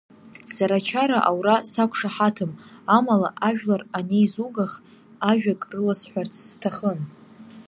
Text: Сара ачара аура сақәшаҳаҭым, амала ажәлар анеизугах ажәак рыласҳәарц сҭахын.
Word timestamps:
Сара 0.53 0.75
ачара 0.81 1.17
аура 1.29 1.55
сақәшаҳаҭым, 1.71 2.51
амала 2.95 3.29
ажәлар 3.47 3.81
анеизугах 3.97 4.73
ажәак 5.29 5.61
рыласҳәарц 5.71 6.33
сҭахын. 6.49 6.99